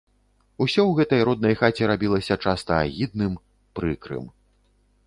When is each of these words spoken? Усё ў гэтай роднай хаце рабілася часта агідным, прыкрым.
Усё 0.65 0.79
ў 0.85 0.91
гэтай 0.99 1.21
роднай 1.29 1.53
хаце 1.61 1.83
рабілася 1.93 2.39
часта 2.49 2.71
агідным, 2.87 3.33
прыкрым. 3.81 4.25